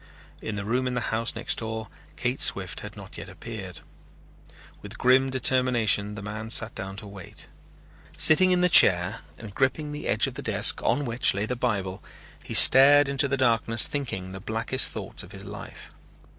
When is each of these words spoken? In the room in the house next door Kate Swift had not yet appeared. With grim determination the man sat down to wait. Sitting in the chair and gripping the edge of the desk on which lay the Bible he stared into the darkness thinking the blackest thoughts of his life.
In 0.41 0.55
the 0.55 0.65
room 0.65 0.87
in 0.87 0.95
the 0.95 1.11
house 1.13 1.35
next 1.35 1.59
door 1.59 1.87
Kate 2.15 2.41
Swift 2.41 2.79
had 2.79 2.97
not 2.97 3.19
yet 3.19 3.29
appeared. 3.29 3.81
With 4.81 4.97
grim 4.97 5.29
determination 5.29 6.15
the 6.15 6.23
man 6.23 6.49
sat 6.49 6.73
down 6.73 6.95
to 6.95 7.07
wait. 7.07 7.45
Sitting 8.17 8.49
in 8.49 8.61
the 8.61 8.67
chair 8.67 9.19
and 9.37 9.53
gripping 9.53 9.91
the 9.91 10.07
edge 10.07 10.25
of 10.25 10.33
the 10.33 10.41
desk 10.41 10.81
on 10.81 11.05
which 11.05 11.35
lay 11.35 11.45
the 11.45 11.55
Bible 11.55 12.03
he 12.43 12.55
stared 12.55 13.09
into 13.09 13.27
the 13.27 13.37
darkness 13.37 13.85
thinking 13.87 14.31
the 14.31 14.39
blackest 14.39 14.89
thoughts 14.89 15.21
of 15.21 15.33
his 15.33 15.45
life. 15.45 15.91